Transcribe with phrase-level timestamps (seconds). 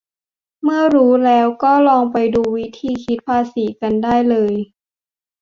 [0.63, 4.53] เมื่อรูัแล้วก็ลองไปดูวิธีคิดภาษีกันได้เลย